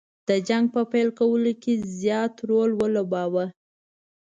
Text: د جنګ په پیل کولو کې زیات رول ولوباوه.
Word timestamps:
د 0.27 0.29
جنګ 0.47 0.65
په 0.75 0.81
پیل 0.91 1.09
کولو 1.19 1.53
کې 1.61 1.73
زیات 2.01 2.33
رول 2.49 2.69
ولوباوه. 2.79 3.45